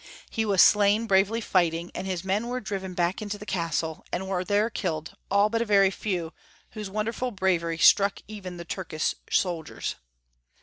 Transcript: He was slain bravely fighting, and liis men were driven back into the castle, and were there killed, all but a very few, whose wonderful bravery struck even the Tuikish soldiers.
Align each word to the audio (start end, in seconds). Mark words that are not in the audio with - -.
He 0.31 0.45
was 0.45 0.63
slain 0.63 1.05
bravely 1.05 1.41
fighting, 1.41 1.91
and 1.93 2.07
liis 2.07 2.25
men 2.25 2.47
were 2.47 2.59
driven 2.59 2.95
back 2.95 3.21
into 3.21 3.37
the 3.37 3.45
castle, 3.45 4.03
and 4.11 4.27
were 4.27 4.43
there 4.43 4.71
killed, 4.71 5.15
all 5.29 5.47
but 5.47 5.61
a 5.61 5.65
very 5.65 5.91
few, 5.91 6.33
whose 6.71 6.89
wonderful 6.89 7.29
bravery 7.29 7.77
struck 7.77 8.19
even 8.27 8.57
the 8.57 8.65
Tuikish 8.65 9.13
soldiers. 9.29 9.97